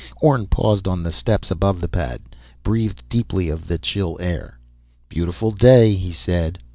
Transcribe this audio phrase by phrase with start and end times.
[0.19, 2.23] Orne paused on the steps above the pad,
[2.63, 4.57] breathed deeply of the chill air.
[5.09, 6.57] "Beautiful day," he said.